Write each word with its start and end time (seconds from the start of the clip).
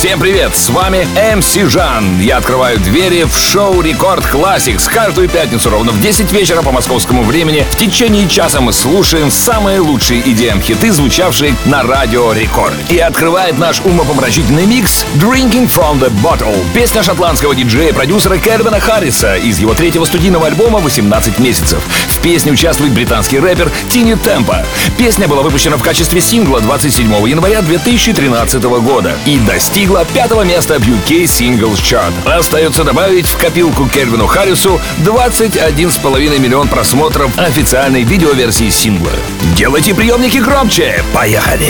Всем 0.00 0.18
привет, 0.18 0.56
с 0.56 0.70
вами 0.70 1.06
MC 1.14 1.68
Жан. 1.68 2.22
Я 2.22 2.38
открываю 2.38 2.78
двери 2.78 3.24
в 3.24 3.36
шоу 3.36 3.82
Record 3.82 4.24
Classics. 4.24 4.90
Каждую 4.90 5.28
пятницу 5.28 5.68
ровно 5.68 5.92
в 5.92 6.00
10 6.00 6.32
вечера 6.32 6.62
по 6.62 6.72
московскому 6.72 7.22
времени 7.22 7.66
в 7.70 7.76
течение 7.76 8.26
часа 8.26 8.62
мы 8.62 8.72
слушаем 8.72 9.30
самые 9.30 9.80
лучшие 9.80 10.22
EDM-хиты, 10.22 10.90
звучавшие 10.90 11.54
на 11.66 11.82
радио 11.82 12.32
Рекорд. 12.32 12.72
И 12.88 12.98
открывает 12.98 13.58
наш 13.58 13.82
умопомрачительный 13.82 14.64
микс 14.64 15.04
Drinking 15.16 15.70
from 15.70 16.00
the 16.00 16.10
Bottle. 16.22 16.56
Песня 16.72 17.02
шотландского 17.02 17.54
диджея 17.54 17.90
и 17.90 17.92
продюсера 17.92 18.38
Кельвина 18.38 18.80
Харриса 18.80 19.36
из 19.36 19.58
его 19.58 19.74
третьего 19.74 20.06
студийного 20.06 20.46
альбома 20.46 20.78
«18 20.78 21.42
месяцев». 21.42 21.78
В 22.08 22.22
песне 22.22 22.52
участвует 22.52 22.94
британский 22.94 23.38
рэпер 23.38 23.70
Тини 23.90 24.14
Темпа. 24.14 24.64
Песня 24.96 25.28
была 25.28 25.42
выпущена 25.42 25.76
в 25.76 25.82
качестве 25.82 26.22
сингла 26.22 26.62
27 26.62 27.06
января 27.28 27.60
2013 27.60 28.62
года 28.62 29.14
и 29.26 29.38
достигла 29.40 29.89
пятого 30.14 30.42
места 30.42 30.78
в 30.78 30.82
UK 30.82 31.24
Singles 31.24 31.80
Chart. 31.82 32.12
Остается 32.24 32.84
добавить 32.84 33.26
в 33.26 33.36
копилку 33.36 33.86
Кельвину 33.88 34.26
Харрису 34.26 34.80
21,5 35.04 36.38
миллион 36.38 36.68
просмотров 36.68 37.36
официальной 37.38 38.04
видеоверсии 38.04 38.70
сингла. 38.70 39.12
Делайте 39.56 39.94
приемники 39.94 40.38
громче. 40.38 41.02
Поехали! 41.12 41.66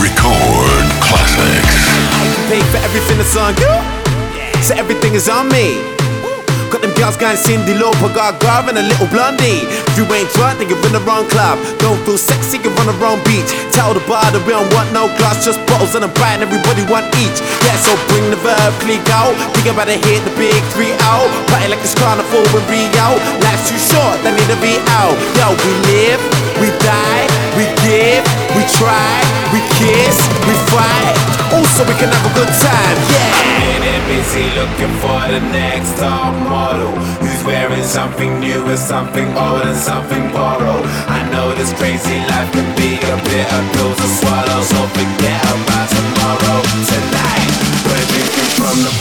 Record 0.00 0.86
Classics. 1.00 1.90
Pay 2.48 2.60
for 2.70 2.78
everything 2.84 3.18
that's 3.18 3.36
on 3.36 3.54
you. 3.56 4.62
So 4.62 4.74
everything 4.74 5.14
is 5.14 5.28
on 5.28 5.48
me. 5.48 5.95
Got 6.70 6.82
them 6.82 6.94
girls 6.98 7.16
going 7.16 7.36
Cindy 7.36 7.74
Lauper, 7.78 8.10
got 8.10 8.40
Garv 8.42 8.66
and 8.66 8.78
a 8.78 8.82
little 8.82 9.06
blondie. 9.06 9.62
If 9.62 9.94
you 9.94 10.04
ain't 10.10 10.26
drunk, 10.34 10.58
then 10.58 10.68
you're 10.68 10.82
in 10.82 10.92
the 10.92 11.04
wrong 11.06 11.28
club. 11.30 11.62
Don't 11.78 12.00
feel 12.02 12.18
sexy, 12.18 12.58
you're 12.58 12.74
on 12.82 12.90
the 12.90 12.96
wrong 12.98 13.22
beach. 13.22 13.46
Tell 13.70 13.94
the 13.94 14.02
bar 14.10 14.26
that 14.34 14.42
we 14.42 14.52
don't 14.52 14.66
want 14.74 14.90
no 14.90 15.06
glass, 15.20 15.46
just 15.46 15.62
bottles 15.70 15.94
and 15.94 16.02
a 16.02 16.10
and 16.34 16.42
everybody 16.42 16.82
want 16.90 17.06
each. 17.22 17.38
Yeah, 17.62 17.78
so 17.78 17.94
bring 18.10 18.28
the 18.34 18.40
verb, 18.42 18.72
click 18.82 19.04
out. 19.14 19.32
Think 19.54 19.70
about 19.70 19.88
it, 19.88 20.02
hit 20.02 20.20
the 20.26 20.34
big 20.34 20.58
three 20.74 20.92
out. 21.06 21.28
Party 21.48 21.70
like 21.70 21.80
it's 21.80 21.94
carnival 21.94 22.42
in 22.42 22.64
Rio. 22.66 23.08
Life's 23.46 23.70
too 23.70 23.78
short, 23.78 24.18
they 24.26 24.34
need 24.34 24.50
to 24.50 24.58
be 24.58 24.74
out. 24.98 25.14
Yo, 25.38 25.54
we 25.54 25.70
live, 25.94 26.20
we 26.60 26.68
die, 26.80 27.24
we 27.56 27.64
give, 27.84 28.24
we 28.56 28.62
try, 28.78 29.16
we 29.52 29.60
kiss, 29.78 30.16
we 30.48 30.54
fight. 30.72 31.16
Also, 31.52 31.84
we 31.86 31.94
can 32.00 32.10
have 32.10 32.26
a 32.26 32.34
good 32.34 32.52
time, 32.58 32.98
yeah. 33.12 33.56
Minute 33.62 34.02
busy 34.08 34.46
looking 34.58 34.94
for 35.02 35.20
the 35.30 35.40
next 35.52 35.98
top 35.98 36.34
model 36.48 36.90
Who's 37.22 37.42
wearing 37.44 37.82
something 37.82 38.40
new 38.40 38.66
and 38.66 38.78
something 38.78 39.26
old 39.36 39.62
and 39.62 39.76
something 39.76 40.30
borrowed 40.32 40.84
I 41.08 41.22
know 41.30 41.54
this 41.54 41.72
crazy 41.74 42.18
life 42.30 42.50
can 42.52 42.66
be 42.76 42.98
a 42.98 43.16
bitter 43.26 43.62
pill 43.74 43.92
to 43.94 44.06
swallow 44.18 44.60
So 44.62 44.80
forget 44.94 45.42
about 45.42 45.88
tomorrow 45.90 46.58
Tonight, 46.90 47.50
we're 47.86 48.06
drinking 48.10 48.50
from 48.58 48.76
the 48.86 48.92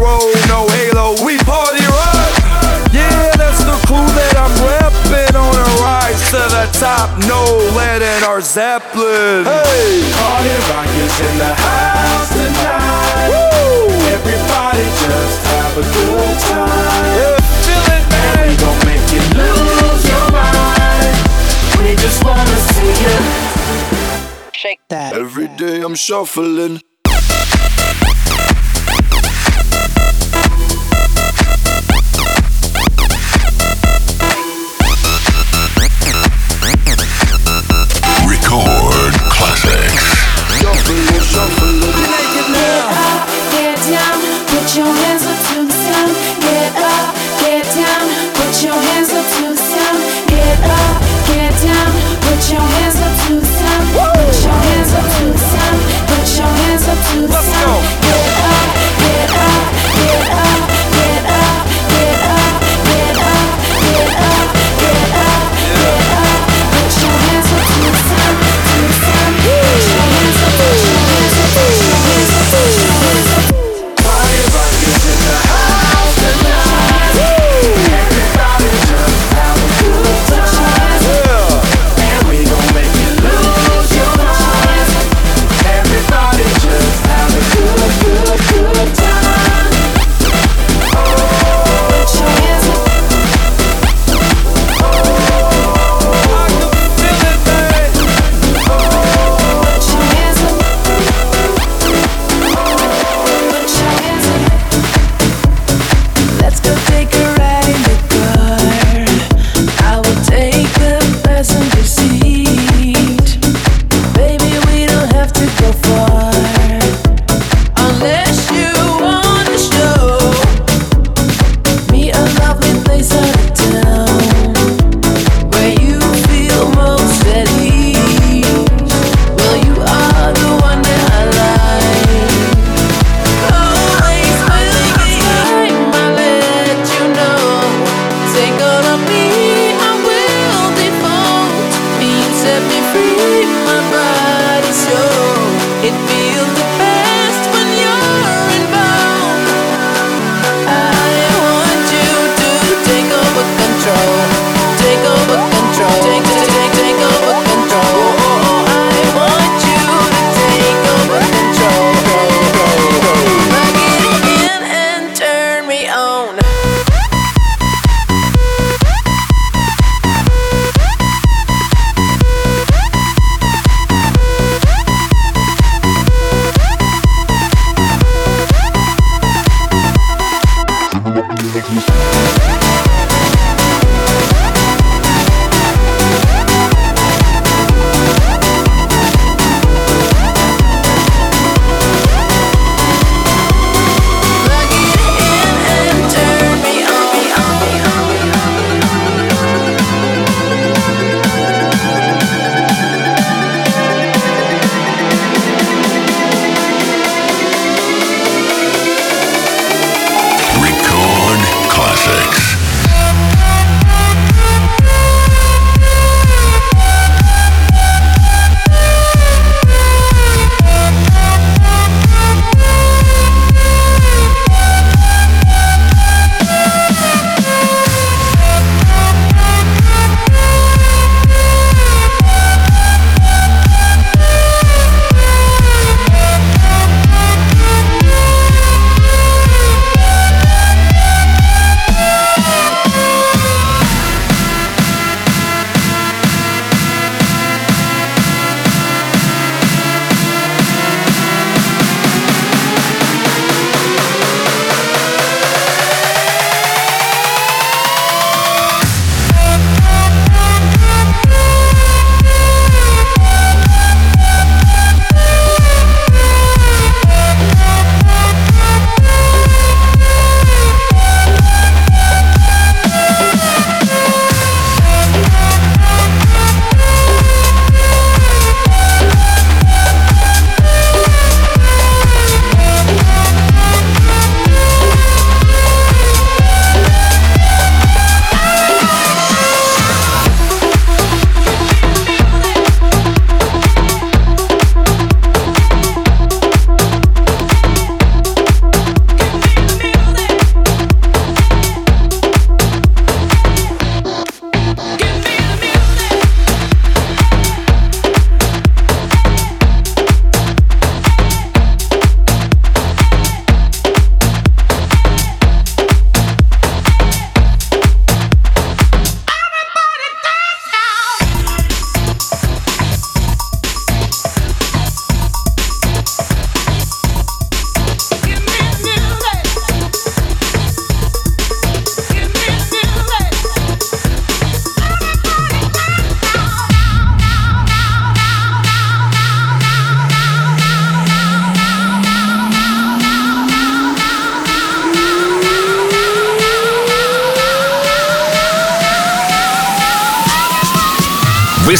rock 0.00 0.02
and 0.02 0.02
roll, 0.02 0.32
no 0.48 0.68
halo. 0.68 1.24
We 1.24 1.38
party 1.38 1.84
rock. 1.86 2.32
Yeah, 2.92 3.30
that's 3.36 3.62
the 3.64 3.76
clue 3.86 4.06
that 4.18 4.34
I'm 4.38 4.54
repping 4.62 5.34
on 5.34 5.54
a 5.54 5.68
rise 5.82 6.30
to 6.30 6.42
the 6.50 6.66
top. 6.78 7.10
No 7.26 7.42
lead 7.76 8.02
in 8.02 8.22
our 8.24 8.40
Zeppelin. 8.40 9.44
Hey, 9.44 10.02
Party 10.14 10.54
rock 10.70 10.88
is 10.88 11.20
in 11.20 11.38
the 11.38 11.54
house 11.54 12.28
tonight 12.30 13.30
Everybody 14.14 14.84
just 15.04 15.38
have 15.46 15.74
a 15.78 15.82
good 15.82 16.38
time 16.38 17.04
yeah, 17.18 17.36
feel 17.66 17.86
it, 17.94 18.04
And 18.14 18.40
we 18.40 18.46
man. 18.46 18.62
gon' 18.62 18.78
make 18.86 19.06
you 19.10 19.22
lose 19.38 20.04
your 20.06 20.26
mind 20.30 21.14
We 21.82 21.96
just 21.96 22.22
wanna 22.24 22.58
see 22.72 22.94
you 23.04 23.16
Shake 24.52 24.80
that. 24.88 25.14
Every 25.14 25.48
day 25.48 25.82
I'm 25.82 25.94
shuffling. 25.94 26.80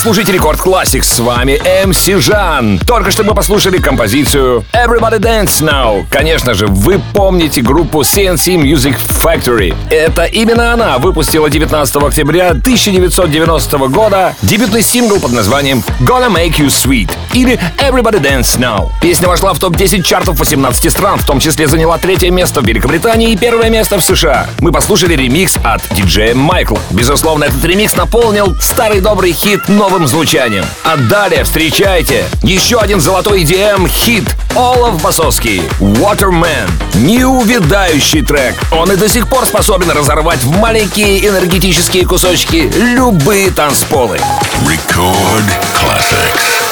Слушаете 0.04 0.32
Рекорд 0.32 0.60
Classics, 0.60 1.04
с 1.04 1.18
вами 1.18 1.58
MC 1.82 2.20
Жан. 2.20 2.78
Только 2.86 3.10
что 3.10 3.24
мы 3.24 3.34
послушали 3.34 3.78
композицию 3.78 4.62
Everybody 4.74 5.18
Dance 5.18 5.62
Now. 5.62 6.04
Конечно 6.10 6.52
же, 6.52 6.66
вы 6.66 7.00
помните 7.14 7.62
группу 7.62 8.02
CNC 8.02 8.56
Music 8.56 8.98
Factory. 9.08 9.74
Это 9.88 10.24
именно 10.24 10.74
она 10.74 10.98
выпустила 10.98 11.48
19 11.48 11.96
октября 11.96 12.50
1990 12.50 13.78
года 13.88 14.34
дебютный 14.42 14.82
сингл 14.82 15.18
под 15.20 15.32
названием 15.32 15.82
Gonna 16.00 16.28
Make 16.28 16.56
You 16.58 16.66
Sweet 16.66 17.10
или 17.32 17.58
Everybody 17.78 18.20
Dance 18.20 18.58
Now. 18.58 18.90
Песня 19.00 19.26
вошла 19.26 19.54
в 19.54 19.58
топ-10 19.58 20.02
чартов 20.02 20.38
18 20.38 20.92
стран, 20.92 21.18
в 21.18 21.24
том 21.24 21.40
числе 21.40 21.66
заняла 21.66 21.96
третье 21.96 22.30
место 22.30 22.60
в 22.60 22.66
Великобритании 22.66 23.32
и 23.32 23.38
первое 23.38 23.70
место 23.70 23.98
в 23.98 24.04
США. 24.04 24.48
Мы 24.60 24.70
послушали 24.70 25.16
ремикс 25.16 25.56
от 25.64 25.80
диджея 25.92 26.34
Майкла. 26.34 26.78
Безусловно, 26.90 27.44
этот 27.44 27.64
ремикс 27.64 27.96
наполнил 27.96 28.54
старый 28.60 29.00
добрый 29.00 29.32
хит 29.32 29.66
новым 29.94 30.08
звучанием. 30.08 30.64
А 30.82 30.96
далее 30.96 31.44
встречайте 31.44 32.24
еще 32.42 32.80
один 32.80 33.00
золотой 33.00 33.44
EDM 33.44 33.88
хит 33.88 34.24
Олаф 34.56 35.00
Басовский 35.00 35.62
Waterman. 35.78 36.68
Неувидающий 36.94 38.22
трек. 38.22 38.56
Он 38.72 38.90
и 38.90 38.96
до 38.96 39.08
сих 39.08 39.28
пор 39.28 39.46
способен 39.46 39.88
разорвать 39.92 40.42
в 40.42 40.50
маленькие 40.50 41.24
энергетические 41.28 42.06
кусочки 42.06 42.72
любые 42.74 43.52
танцполы. 43.52 44.18
Record 44.66 45.44
classics. 45.74 46.63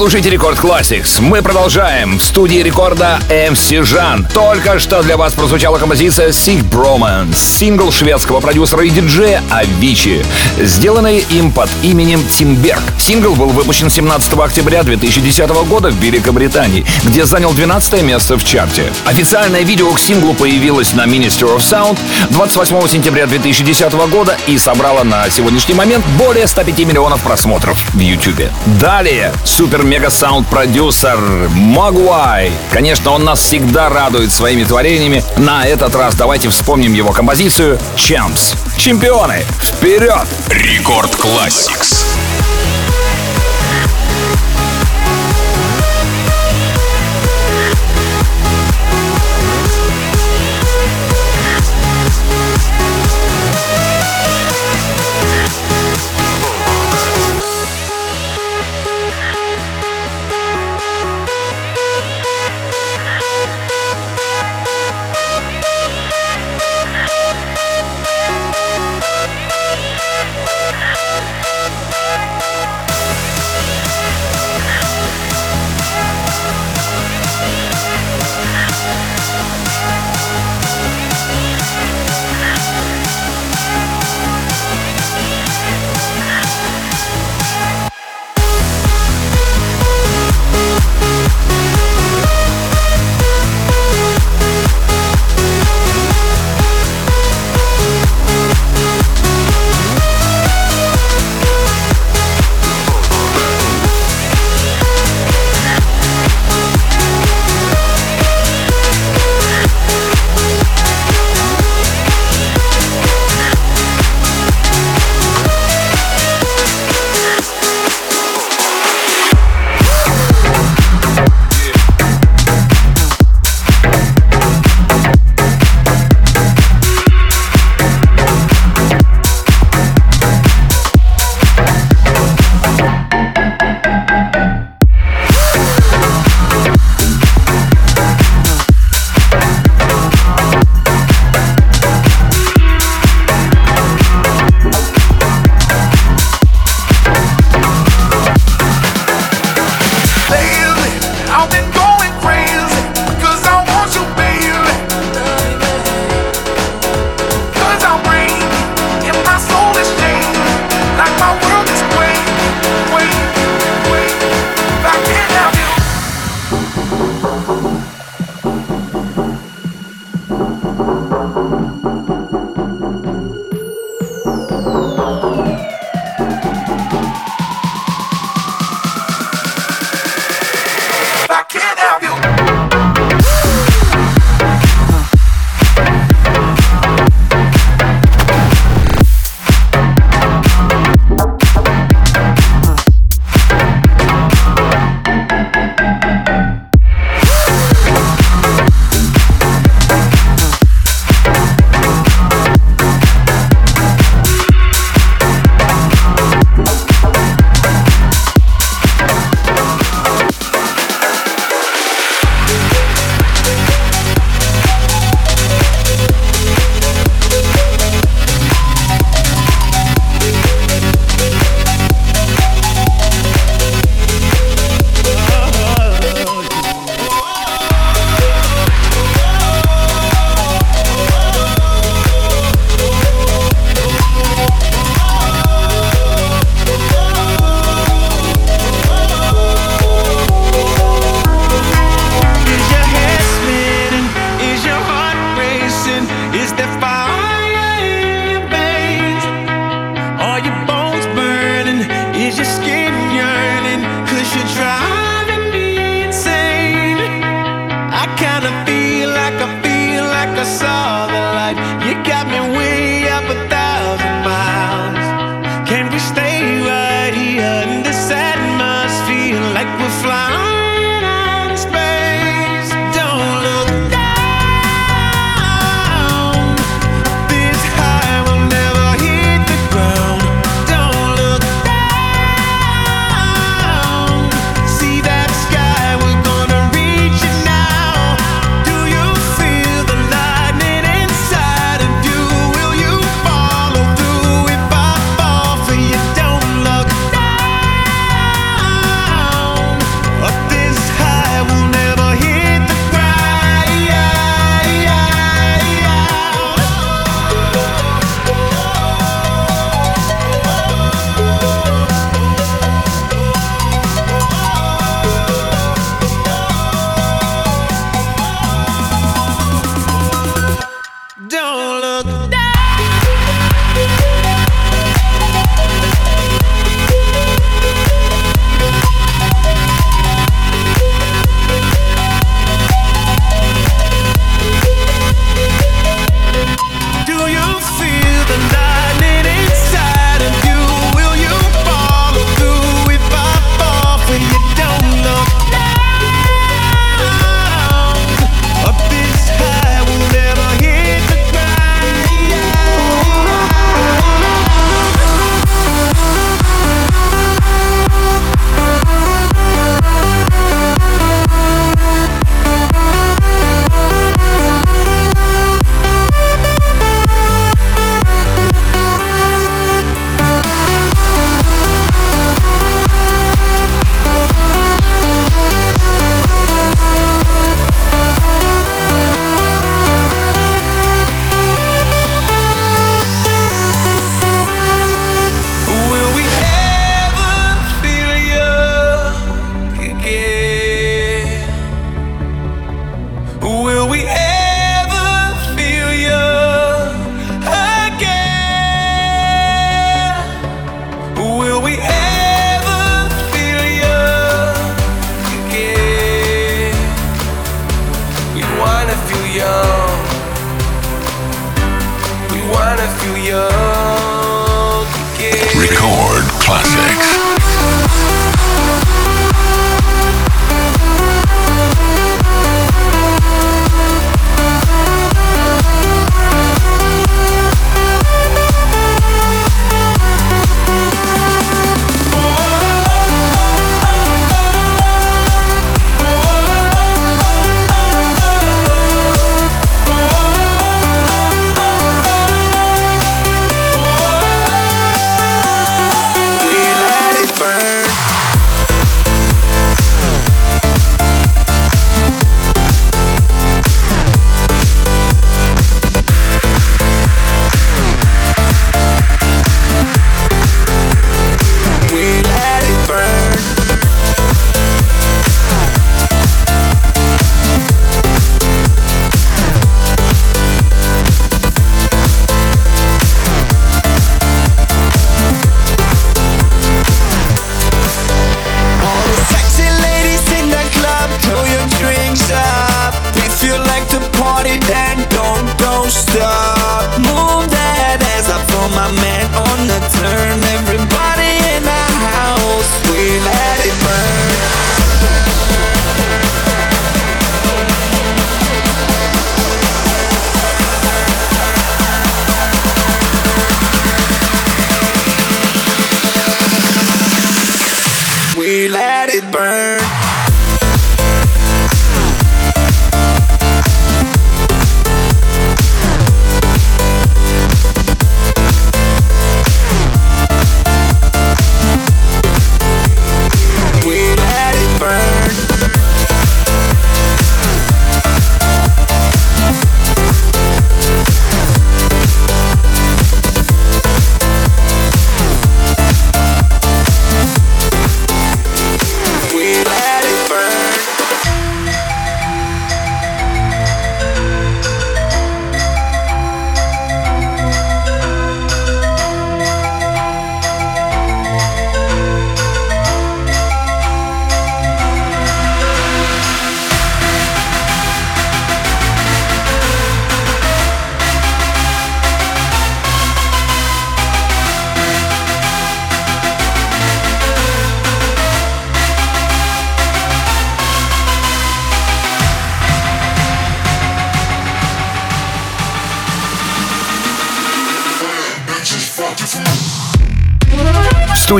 Слушаете 0.00 0.30
Рекорд 0.30 0.58
Classics. 0.58 1.20
Мы 1.20 1.42
продолжаем. 1.42 2.18
В 2.18 2.22
студии 2.22 2.62
рекорда 2.62 3.18
MC 3.28 3.82
Жан. 3.82 4.26
Только 4.32 4.78
что 4.78 5.02
для 5.02 5.18
вас 5.18 5.34
прозвучала 5.34 5.76
композиция 5.76 6.30
Sick 6.30 6.66
Bromance, 6.70 7.34
сингл 7.34 7.92
шведского 7.92 8.40
продюсера 8.40 8.82
и 8.82 8.88
диджея 8.88 9.42
Авичи, 9.50 10.24
сделанный 10.58 11.18
им 11.28 11.52
под 11.52 11.68
именем 11.82 12.26
Тимберг. 12.26 12.80
Сингл 12.98 13.34
был 13.34 13.48
выпущен 13.48 13.90
17 13.90 14.32
октября 14.38 14.84
2010 14.84 15.50
года 15.68 15.90
в 15.90 15.96
Великобритании, 15.96 16.86
где 17.04 17.26
занял 17.26 17.52
12 17.52 18.02
место 18.02 18.38
в 18.38 18.44
чарте. 18.44 18.84
Официальное 19.04 19.64
видео 19.64 19.92
к 19.92 20.00
синглу 20.00 20.32
появилось 20.32 20.94
на 20.94 21.04
Ministry 21.04 21.54
of 21.54 21.58
Sound 21.58 21.98
28 22.30 22.88
сентября 22.88 23.26
2010 23.26 23.92
года 24.10 24.38
и 24.46 24.56
собрало 24.56 25.04
на 25.04 25.28
сегодняшний 25.28 25.74
момент 25.74 26.06
более 26.16 26.46
105 26.46 26.78
миллионов 26.86 27.22
просмотров 27.22 27.84
в 27.92 28.00
YouTube. 28.00 28.48
Далее 28.80 29.34
супер 29.44 29.89
мега-саунд-продюсер 29.90 31.18
Moguai. 31.52 32.52
Конечно, 32.70 33.10
он 33.10 33.24
нас 33.24 33.40
всегда 33.40 33.88
радует 33.88 34.30
своими 34.30 34.62
творениями. 34.62 35.24
На 35.36 35.66
этот 35.66 35.96
раз 35.96 36.14
давайте 36.14 36.48
вспомним 36.48 36.92
его 36.92 37.10
композицию 37.10 37.76
«Champs». 37.96 38.56
Чемпионы, 38.78 39.44
вперед! 39.60 40.28
Record 40.48 41.16
Classics. 41.16 42.04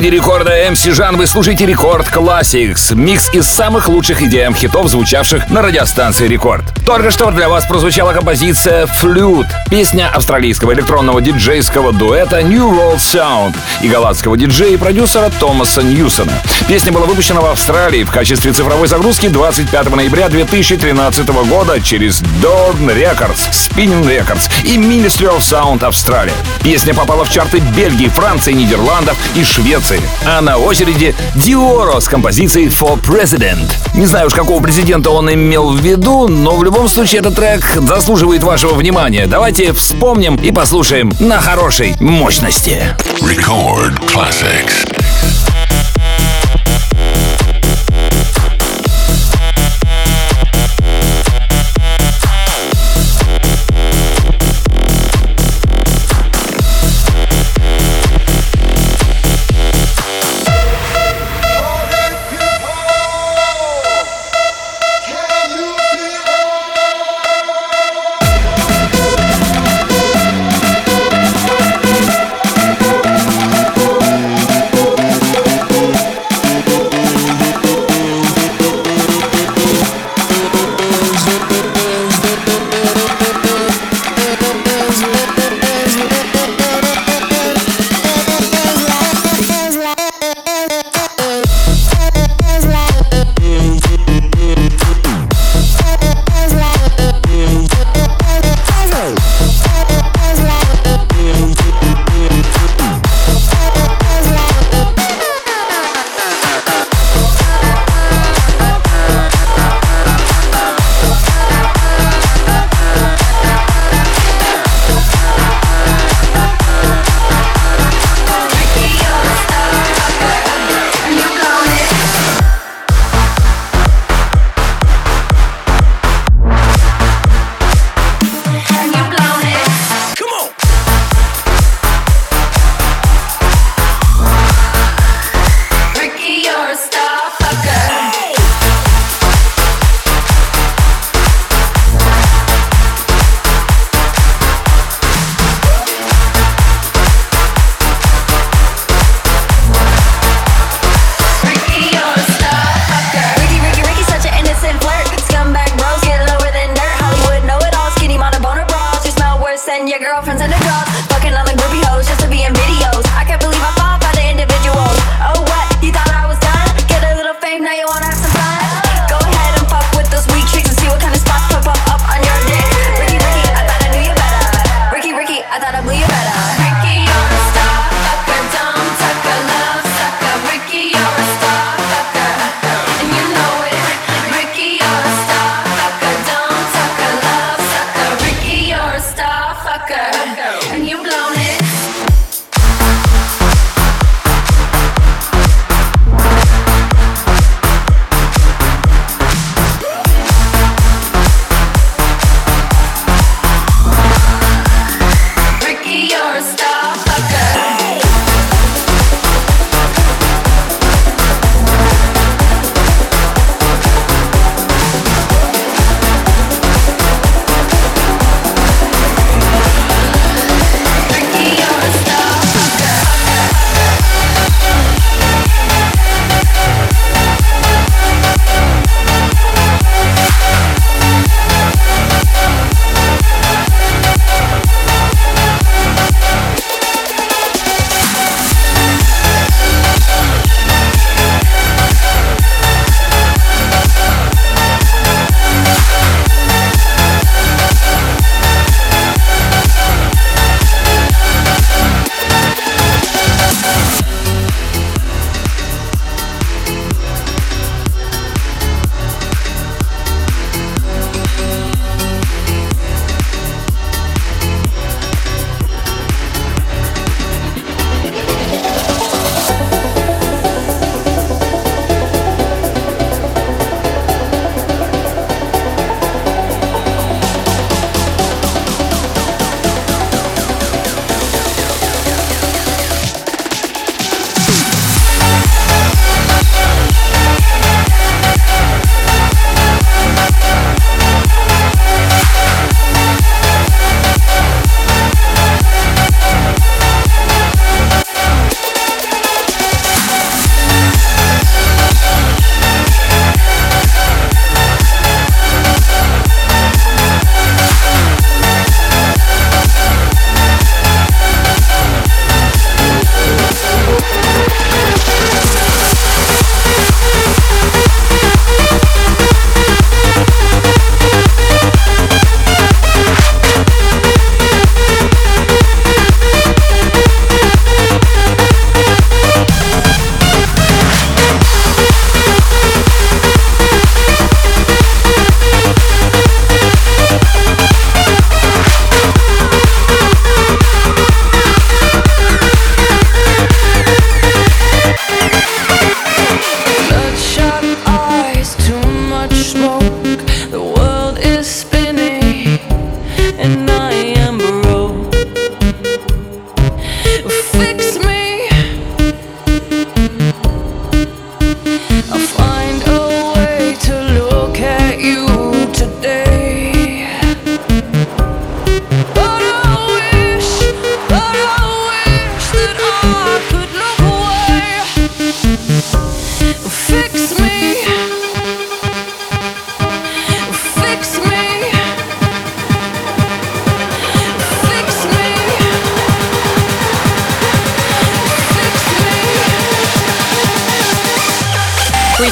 Студии 0.00 0.16
рекорда 0.16 0.66
MC 0.68 0.94
Жан 0.94 1.18
вы 1.18 1.26
слушаете 1.26 1.66
Record 1.66 2.06
Classics. 2.06 2.94
Микс 2.94 3.28
из 3.34 3.46
самых 3.46 3.86
лучших 3.86 4.22
EDM 4.22 4.56
хитов, 4.56 4.88
звучавших 4.88 5.50
на 5.50 5.60
радиостанции 5.60 6.26
Рекорд. 6.26 6.64
Только 6.86 7.10
что 7.10 7.30
для 7.30 7.50
вас 7.50 7.66
прозвучала 7.66 8.14
композиция 8.14 8.86
Flute, 8.86 9.48
песня 9.68 10.10
австралийского 10.10 10.72
электронного 10.72 11.20
диджейского 11.20 11.92
дуэта 11.92 12.42
New 12.42 12.70
World 12.70 12.96
Sound 12.96 13.54
и 13.82 13.88
голландского 13.88 14.38
диджея 14.38 14.72
и 14.72 14.76
продюсера 14.78 15.30
Томаса 15.38 15.82
Ньюсона. 15.82 16.32
Песня 16.66 16.92
была 16.92 17.04
выпущена 17.04 17.42
в 17.42 17.46
Австралии 17.46 18.02
в 18.02 18.10
качестве 18.10 18.52
цифровой 18.52 18.88
загрузки 18.88 19.28
25 19.28 19.94
ноября 19.94 20.30
2013 20.30 21.28
года 21.28 21.78
через 21.78 22.22
Doorn 22.40 22.86
Records, 22.86 23.50
Spinnin' 23.52 24.04
Records 24.04 24.48
и 24.64 24.78
Ministry 24.78 25.28
of 25.28 25.40
Sound 25.40 25.84
Австралия. 25.84 26.32
Песня 26.62 26.94
попала 26.94 27.24
в 27.24 27.30
чарты 27.30 27.58
Бельгии, 27.76 28.08
Франции, 28.08 28.52
Нидерландов 28.52 29.16
и 29.34 29.44
Швеции. 29.44 30.00
А 30.24 30.40
на 30.40 30.56
очереди 30.56 31.14
Диоро 31.34 32.00
с 32.00 32.08
композицией 32.08 32.68
For 32.68 32.98
President. 33.00 33.70
Не 33.94 34.06
знаю 34.06 34.28
уж, 34.28 34.34
какого 34.34 34.62
президента 34.62 35.10
он 35.10 35.32
имел 35.32 35.70
в 35.70 35.80
виду, 35.80 36.28
но 36.28 36.56
в 36.56 36.64
любом 36.64 36.88
случае 36.88 37.20
этот 37.20 37.34
трек 37.34 37.62
заслуживает 37.76 38.42
вашего 38.42 38.72
внимания. 38.72 39.26
Давайте 39.26 39.74
вспомним 39.74 40.36
и 40.36 40.50
послушаем 40.50 41.12
на 41.20 41.40
хорошей 41.40 41.94
мощности. 42.00 42.96
Record 43.20 44.00
classics. 44.14 44.99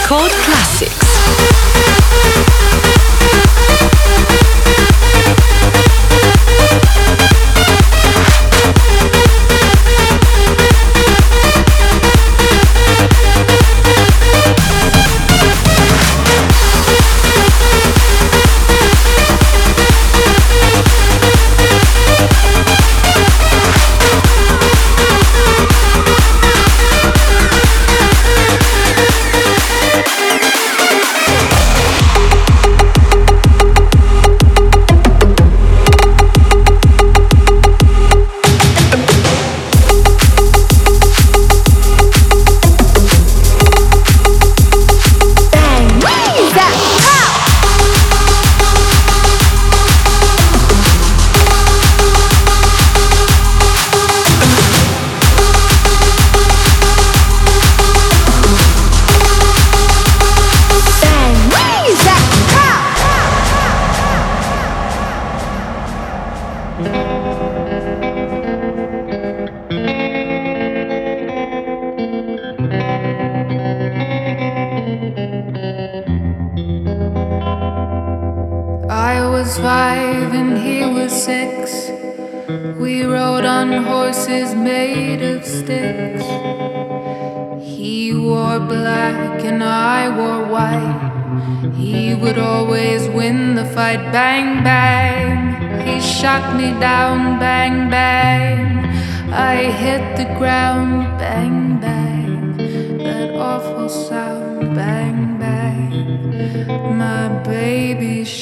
Cold 0.08 0.32
Classics. 0.32 1.07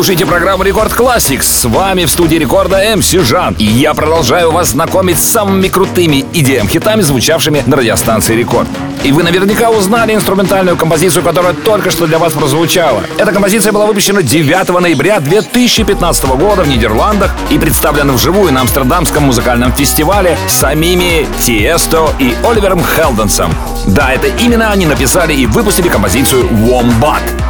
слушаете 0.08 0.26
программу 0.26 0.64
Рекорд 0.64 0.94
Classics. 0.94 1.42
С 1.42 1.66
вами 1.66 2.06
в 2.06 2.10
студии 2.10 2.38
рекорда 2.38 2.82
МС 2.96 3.12
Жан. 3.12 3.58
И 3.60 3.66
я 3.66 3.94
продолжаю 3.94 4.52
вас 4.52 4.70
знакомить 4.70 5.20
с 5.20 5.24
самыми 5.24 5.68
крутыми 5.68 6.24
идеям-хитами, 6.34 7.02
звучавшими 7.02 7.62
на 7.66 7.76
радиостанции 7.76 8.34
Рекорд. 8.34 8.70
И 9.04 9.12
вы 9.12 9.24
наверняка 9.24 9.70
узнали 9.70 10.16
инструментальную 10.16 10.78
композицию, 10.78 11.24
которая 11.24 11.52
только 11.54 11.92
что 11.92 12.08
для 12.08 12.20
вас 12.20 12.32
прозвучала. 12.32 13.04
Эта 13.18 13.34
композиция 13.34 13.74
была 13.74 13.86
выпущена 13.86 14.22
9 14.22 14.80
ноября 14.80 15.20
2015 15.20 16.26
года 16.38 16.62
в 16.62 16.70
Нидерландах 16.70 17.36
и 17.50 17.60
представлена 17.60 18.14
вживую 18.14 18.54
на 18.54 18.62
Амстердамском 18.62 19.24
музыкальном 19.24 19.74
фестивале 19.74 20.38
самими 20.48 21.28
Тиесто 21.46 22.12
и 22.18 22.34
Оливером 22.46 22.82
Хелденсом. 22.82 23.54
Да, 23.88 24.14
это 24.14 24.28
именно 24.28 24.72
они 24.72 24.86
написали 24.86 25.34
и 25.34 25.48
выпустили 25.48 25.90
композицию 25.90 26.46
«Wombat». 26.46 27.47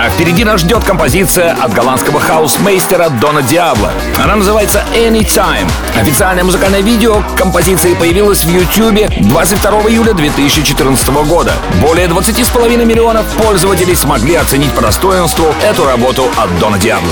А 0.00 0.08
впереди 0.10 0.44
нас 0.44 0.60
ждет 0.60 0.84
композиция 0.84 1.54
от 1.54 1.74
голландского 1.74 2.20
хаусмейстера 2.20 3.08
Дона 3.08 3.42
Диабло. 3.42 3.90
Она 4.22 4.36
называется 4.36 4.84
Anytime. 4.94 5.68
Официальное 5.96 6.44
музыкальное 6.44 6.82
видео 6.82 7.20
к 7.20 7.34
композиции 7.34 7.94
появилось 7.94 8.44
в 8.44 8.48
YouTube 8.48 9.10
22 9.28 9.70
июля 9.90 10.12
2014 10.12 11.08
года. 11.26 11.52
Более 11.82 12.06
20,5 12.06 12.84
миллионов 12.84 13.26
пользователей 13.42 13.96
смогли 13.96 14.36
оценить 14.36 14.70
по 14.70 14.82
достоинству 14.82 15.46
эту 15.64 15.84
работу 15.84 16.30
от 16.36 16.56
Дона 16.60 16.78
Диабло. 16.78 17.10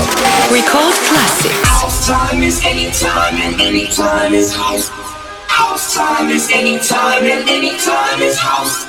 Record 0.49 0.95
Classics. 1.11 1.65
House 1.65 2.07
time 2.07 2.41
is 2.41 2.63
anytime 2.63 3.35
and 3.35 3.59
anytime 3.59 4.33
is 4.33 4.55
house. 4.55 4.89
House 5.49 5.93
time 5.93 6.31
is 6.31 6.49
and 6.49 7.49
anytime 7.49 8.21
is 8.21 8.37
house. 8.37 8.86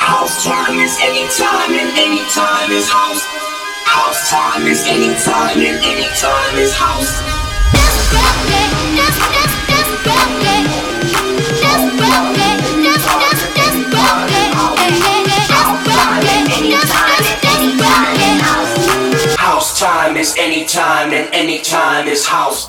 House 0.00 0.44
time 0.44 0.78
is 0.80 0.96
any 1.02 1.28
time 1.28 1.72
and 1.72 1.96
any 1.96 2.24
time 2.30 2.72
is 2.72 2.88
house. 2.88 3.22
House 3.84 4.30
time 4.30 4.66
is 4.66 4.82
any 4.86 5.14
time 5.22 5.58
and 5.60 5.78
any 5.84 6.08
time 6.16 6.56
is 6.56 6.74
house. 6.74 7.20
That's 7.72 8.08
perfect. 8.08 8.72
That's 8.96 9.18
that's 9.30 9.54
that's 9.70 9.92
perfect. 10.02 10.66
That's 11.62 11.84
perfect. 12.00 12.58
That's 12.82 13.04
that's 13.06 13.42
that's 13.54 13.78
perfect. 13.92 14.50
House 19.38 19.78
time 19.78 20.16
is 20.16 20.34
any 20.38 20.64
time 20.64 21.12
and 21.12 21.28
any 21.34 21.60
time 21.60 22.08
is 22.08 22.26
house. 22.26 22.66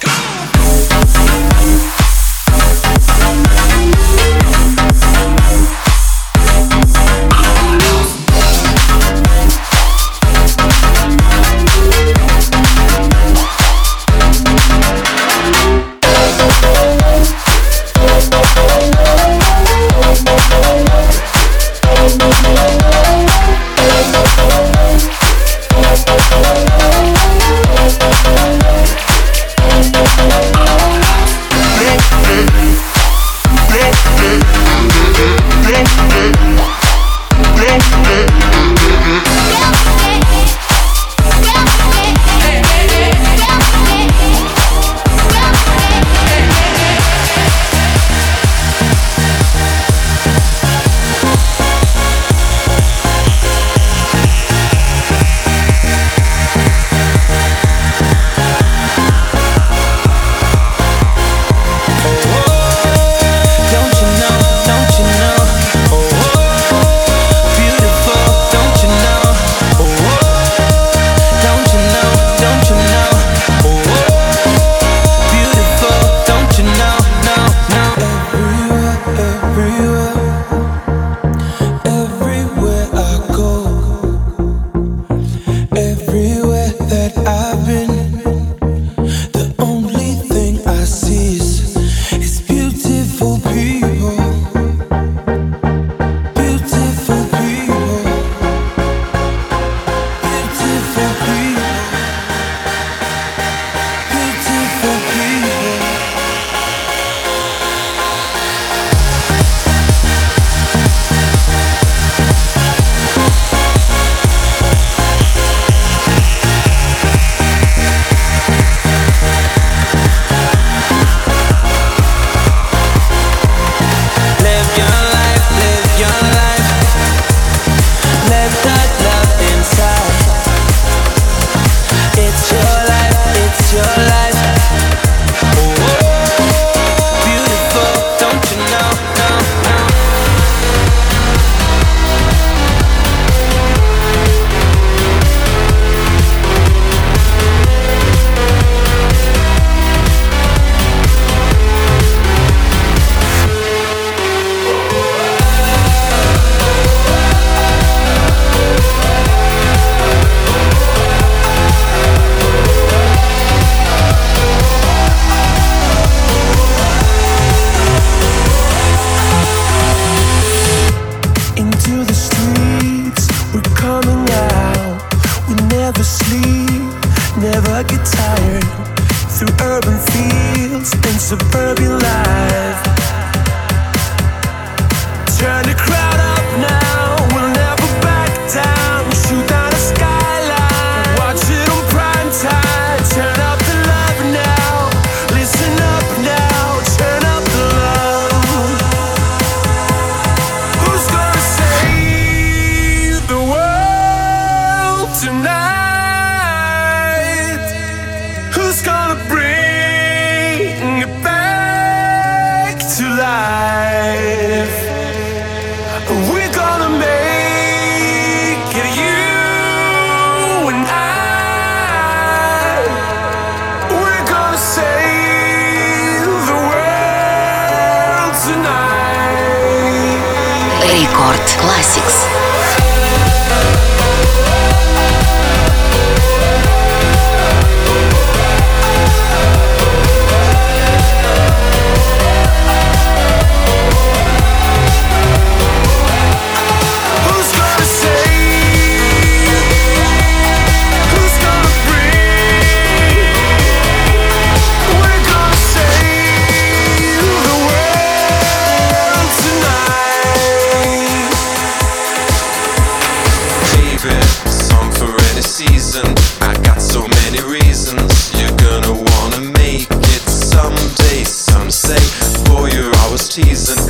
season 273.31 273.80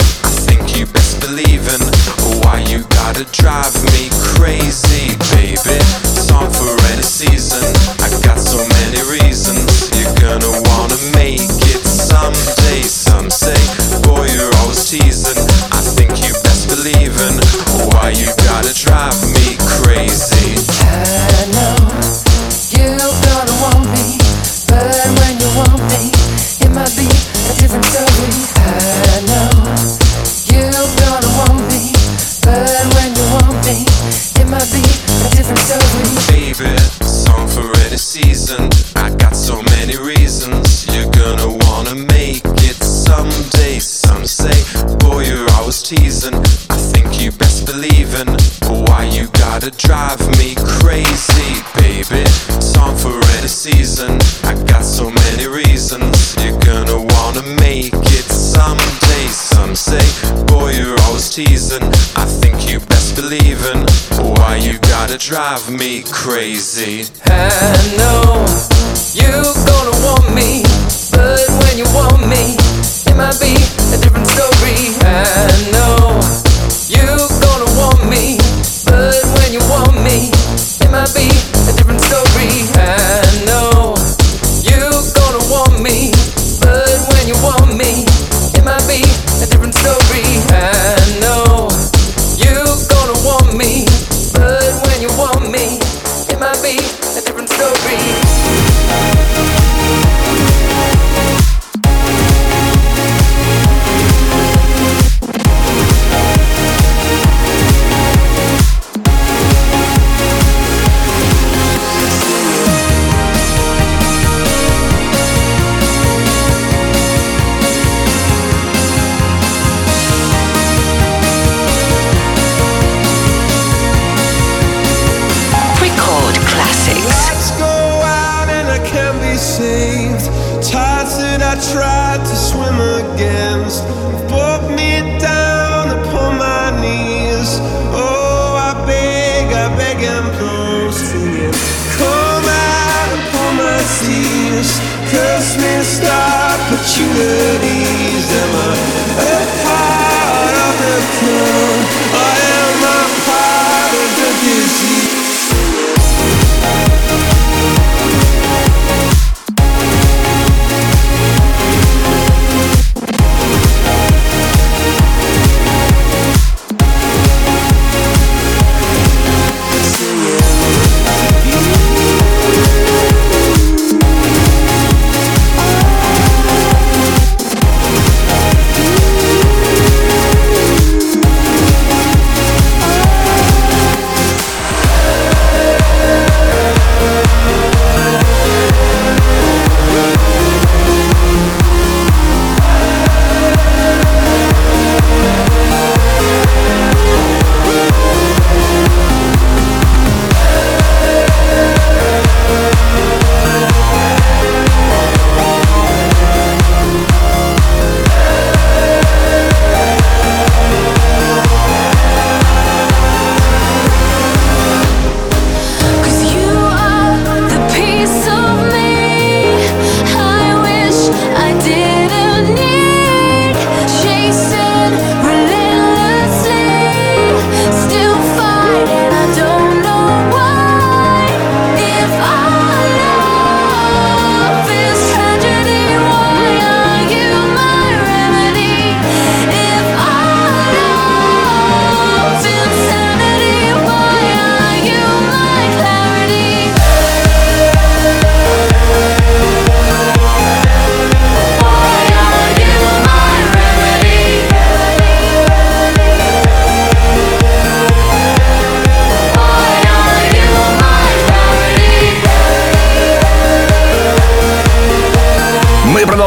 drive 65.52 65.70
me 65.70 66.02
crazy. 66.04 67.31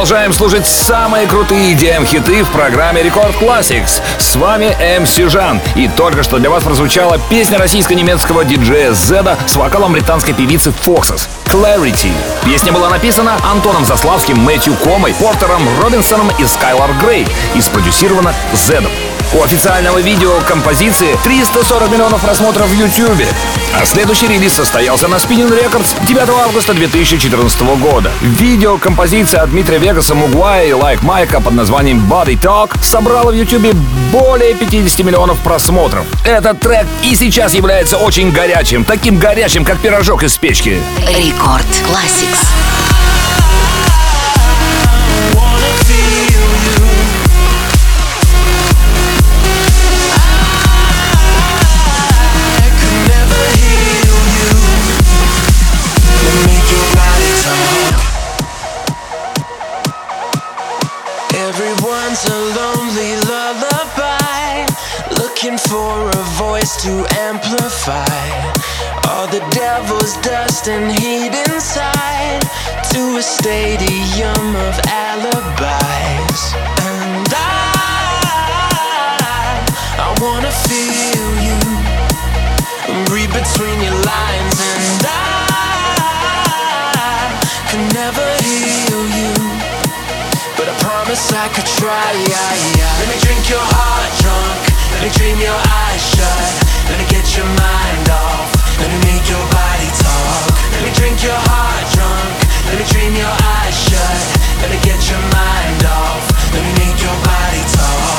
Продолжаем 0.05 0.35
слушать 0.35 0.67
самые 0.67 1.27
крутые 1.27 1.73
EDM-хиты 1.73 2.45
в 2.45 2.51
программе 2.51 3.03
Record 3.03 3.35
Classics. 3.37 4.03
С 4.19 4.37
вами 4.37 4.77
MC 4.79 5.31
Жан. 5.31 5.63
И 5.77 5.89
только 5.89 6.23
что 6.23 6.39
для 6.39 6.51
вас 6.51 6.63
прозвучала 6.63 7.19
песня 7.31 7.57
российско-немецкого 7.57 8.45
диджея 8.45 8.93
Зеда 8.93 9.39
с 9.47 9.57
вокалом 9.57 9.95
британской 9.95 10.35
певицы 10.35 10.75
Foxes. 10.85 11.27
Clarity. 11.47 12.13
Песня 12.45 12.71
была 12.71 12.91
написана 12.91 13.39
Антоном 13.51 13.87
Заславским, 13.87 14.37
Мэтью 14.37 14.75
Комой, 14.75 15.15
Портером 15.15 15.63
Робинсоном 15.81 16.31
и 16.39 16.45
Скайлар 16.45 16.91
Грей 17.03 17.27
и 17.55 17.63
спродюсирована 17.63 18.35
Зедом. 18.53 18.93
У 19.35 19.43
официального 19.43 19.99
видео 19.99 20.39
композиции 20.47 21.19
340 21.25 21.91
миллионов 21.91 22.21
просмотров 22.21 22.69
в 22.69 22.73
YouTube. 22.73 23.27
А 23.75 23.85
следующий 23.85 24.29
релиз 24.29 24.53
состоялся 24.53 25.09
на 25.09 25.17
Spinnin' 25.17 25.51
Records 25.51 25.97
9 26.07 26.29
августа 26.29 26.73
2014 26.73 27.61
года. 27.79 28.13
Видео 28.21 28.79
композиция 28.79 29.43
от 29.43 29.51
Дмитрия 29.51 29.79
Вегаса, 29.79 30.15
Moguai 30.15 30.67
и 30.67 30.73
Like 30.73 31.03
Mike'а 31.03 31.41
под 31.41 31.55
названием 31.55 32.07
Body 32.09 32.39
Talk 32.39 32.81
собрала 32.81 33.33
в 33.33 33.35
YouTube 33.35 33.75
более 34.13 34.55
50 34.55 35.05
миллионов 35.05 35.39
просмотров. 35.41 36.07
Этот 36.25 36.61
трек 36.61 36.87
и 37.03 37.17
сейчас 37.17 37.55
является 37.55 37.97
очень 37.97 38.31
горячим, 38.31 38.85
таким 38.85 39.19
горячим, 39.19 39.65
как 39.65 39.79
пирожок 39.79 40.23
из 40.23 40.39
печки. 40.39 40.81
Рекорд 41.09 41.67
Classics. 41.91 42.74
Devil's 69.85 70.17
dust 70.19 70.69
and 70.69 70.91
heat 70.99 71.35
inside 71.49 72.41
to 72.91 73.17
a 73.19 73.23
stadium 73.23 74.57
of 74.57 74.81
alibis. 74.89 76.55
And 76.89 77.29
I, 77.29 77.45
I 80.01 80.09
wanna 80.25 80.53
feel 80.69 81.29
you, 81.47 81.59
read 83.13 83.29
between 83.29 83.77
your 83.85 83.99
lines, 84.13 84.59
and 84.73 85.05
I 85.05 85.21
can 87.69 87.85
never 87.93 88.27
heal 88.41 89.05
you. 89.21 89.33
But 90.57 90.67
I 90.73 90.75
promise 90.81 91.25
I 91.33 91.49
could 91.53 91.69
try. 91.79 92.09
Let 93.01 93.09
me 93.13 93.17
drink 93.21 93.51
your 93.51 93.67
heart 93.77 94.13
drunk. 94.23 94.61
Let 94.93 95.01
me 95.05 95.11
dream 95.19 95.37
your 95.45 95.61
eyes 95.83 96.03
shut. 96.15 96.53
Let 96.89 96.97
me 97.01 97.07
get 97.11 97.37
your 97.37 97.47
mind 97.47 98.09
off. 98.09 98.49
Let 98.81 98.89
me 98.91 98.99
make 99.13 99.29
your 99.29 99.47
body. 99.53 99.74
Let 101.15 101.23
me 101.23 101.31
drink 101.31 101.31
your 101.31 101.47
heart 101.47 101.87
drunk. 101.95 102.35
Let 102.67 102.75
me 102.75 102.85
dream 102.91 103.15
your 103.15 103.31
eyes 103.31 103.77
shut. 103.87 104.19
Let 104.59 104.71
me 104.71 104.79
get 104.83 104.99
your 105.07 105.23
mind 105.31 105.85
off. 105.87 106.27
Let 106.51 106.59
me 106.67 106.73
make 106.75 106.99
your 106.99 107.15
body 107.23 107.63
talk. 107.71 108.19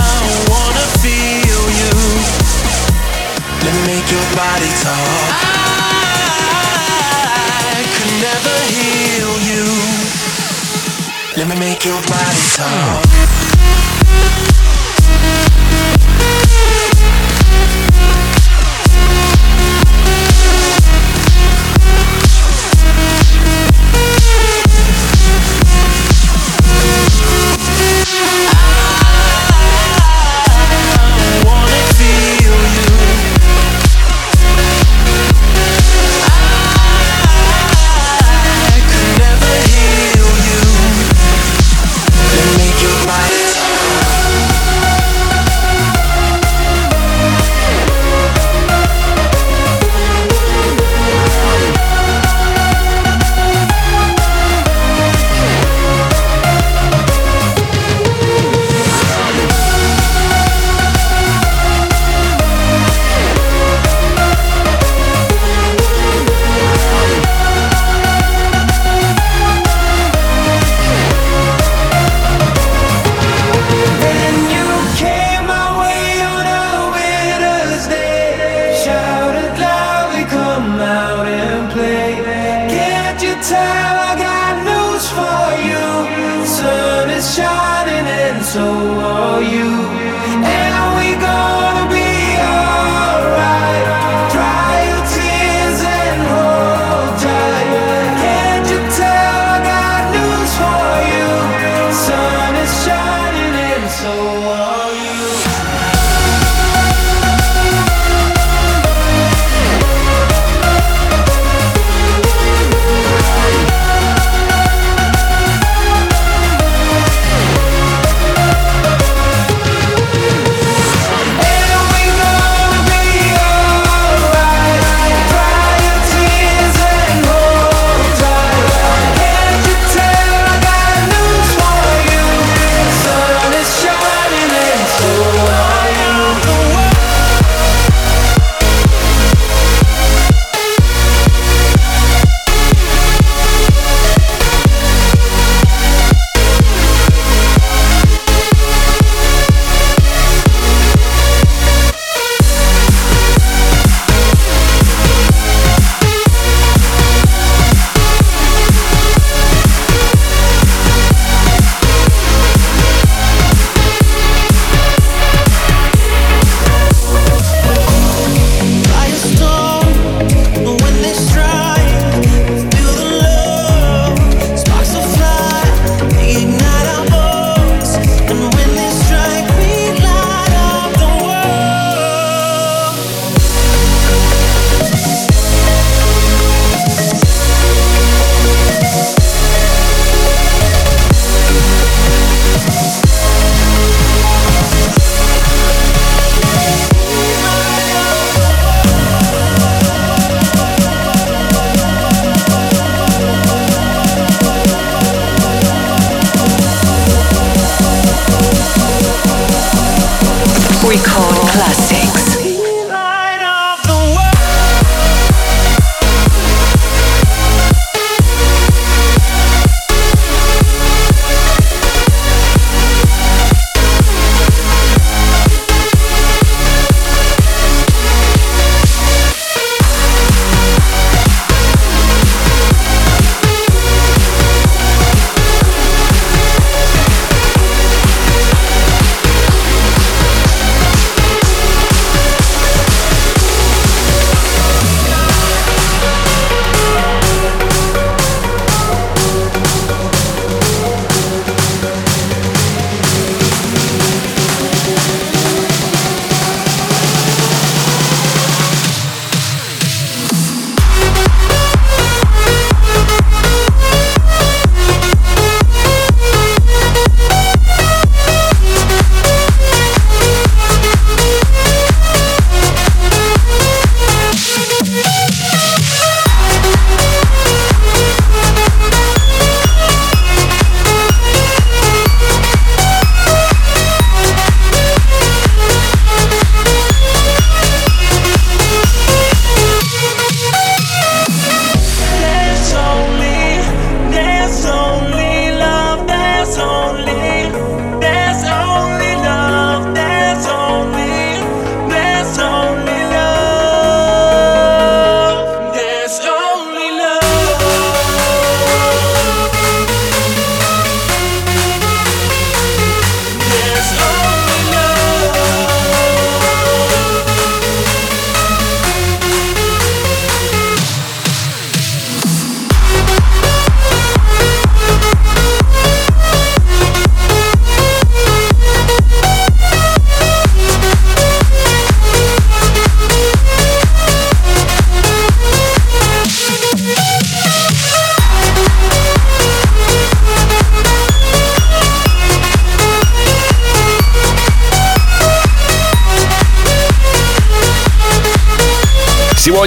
I 0.00 0.32
wanna 0.48 0.86
feel 1.04 1.62
you. 1.68 1.92
Let 3.60 3.72
me 3.76 3.82
make 3.92 4.08
your 4.08 4.24
body 4.32 4.72
talk. 4.80 5.36
I 7.76 7.84
could 7.92 8.12
never 8.24 8.56
heal 8.72 9.32
you. 9.52 9.68
Let 11.36 11.44
me 11.52 11.56
make 11.60 11.84
your 11.84 12.00
body 12.08 12.40
talk. 12.56 13.47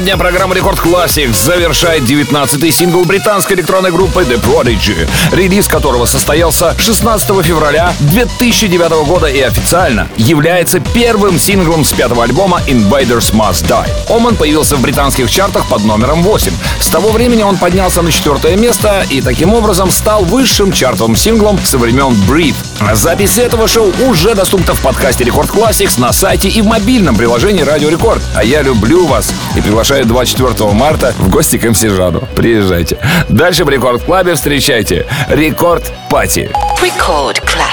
Сегодня 0.01 0.17
программа 0.17 0.55
Record 0.55 0.79
Classics 0.79 1.31
завершает 1.31 2.01
19-й 2.01 2.71
сингл 2.71 3.05
британской 3.05 3.55
электронной 3.55 3.91
группы 3.91 4.23
The 4.23 4.41
Prodigy, 4.41 5.07
релиз 5.31 5.67
которого 5.67 6.07
состоялся 6.07 6.75
16 6.75 7.45
февраля 7.45 7.93
2009 7.99 9.05
года 9.05 9.27
и 9.27 9.39
официально 9.41 10.07
является 10.17 10.79
первым 10.79 11.37
синглом 11.37 11.85
с 11.85 11.93
пятого 11.93 12.23
альбома 12.23 12.61
Invaders 12.65 13.31
Must 13.31 13.67
Die. 13.67 13.87
Omen 14.09 14.37
появился 14.37 14.75
в 14.75 14.81
британских 14.81 15.29
чартах 15.29 15.67
под 15.69 15.83
номером 15.83 16.23
8. 16.23 16.51
С 16.79 16.87
того 16.87 17.11
времени 17.11 17.43
он 17.43 17.57
поднялся 17.57 18.01
на 18.01 18.11
четвертое 18.11 18.55
место 18.55 19.05
и 19.11 19.21
таким 19.21 19.53
образом 19.53 19.91
стал 19.91 20.25
высшим 20.25 20.71
чартовым 20.71 21.15
синглом 21.15 21.59
со 21.63 21.77
времен 21.77 22.13
Breathe. 22.27 22.70
Запись 22.93 23.37
этого 23.37 23.67
шоу 23.67 23.91
уже 24.07 24.35
доступна 24.35 24.73
в 24.73 24.81
подкасте 24.81 25.23
Record 25.23 25.49
Classics 25.49 25.99
на 25.99 26.11
сайте 26.11 26.49
и 26.49 26.61
в 26.61 26.65
мобильном 26.65 27.15
приложении 27.15 27.61
Радио 27.61 27.89
Рекорд. 27.89 28.21
А 28.35 28.43
я 28.43 28.61
люблю 28.61 29.05
вас 29.05 29.33
и 29.55 29.61
приглашаю 29.61 30.05
24 30.05 30.71
марта 30.71 31.13
в 31.17 31.29
гости 31.29 31.57
к 31.57 31.69
MC 31.69 31.81
Жану. 31.81 32.27
Приезжайте. 32.35 32.97
Дальше 33.29 33.65
в 33.65 33.69
Рекорд 33.69 34.03
Клабе 34.03 34.35
встречайте 34.35 35.05
Рекорд 35.29 35.91
Пати. 36.09 36.51
Record 36.81 37.41
Classics. 37.43 37.70